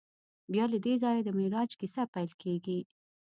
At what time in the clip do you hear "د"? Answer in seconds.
1.25-1.29